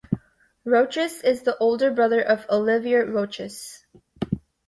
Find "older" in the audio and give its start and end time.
1.59-1.91